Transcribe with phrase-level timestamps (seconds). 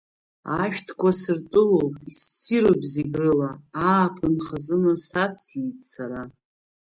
[0.61, 3.49] Ашәҭқәа сыртәылоуп, иссируп зегь рыла
[3.87, 6.21] ааԥын хазына сациит сара!